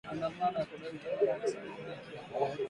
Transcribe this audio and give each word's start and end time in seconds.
maandamano 0.07 0.57
ya 0.59 0.65
kudai 0.69 0.91
utawala 0.97 1.31
wa 1.31 1.39
kiraia 1.43 1.63
na 1.85 1.95
haki 1.95 2.17
kwa 2.31 2.39
wale 2.41 2.59